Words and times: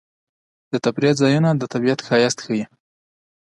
د 0.71 0.73
تفریح 0.85 1.13
ځایونه 1.21 1.49
د 1.55 1.63
طبیعت 1.73 1.99
ښایست 2.07 2.39
ښيي. 2.45 2.65